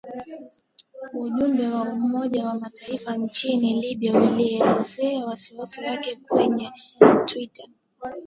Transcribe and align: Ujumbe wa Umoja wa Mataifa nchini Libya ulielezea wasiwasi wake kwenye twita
Ujumbe 1.23 1.63
wa 1.75 1.81
Umoja 1.89 2.39
wa 2.47 2.55
Mataifa 2.59 3.15
nchini 3.17 3.81
Libya 3.81 4.21
ulielezea 4.21 5.25
wasiwasi 5.25 5.83
wake 5.85 6.15
kwenye 6.27 6.71
twita 7.25 7.63